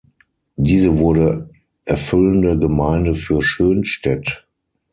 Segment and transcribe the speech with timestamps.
[0.55, 1.51] Diese wurde
[1.85, 4.47] erfüllende Gemeinde für Schönstedt.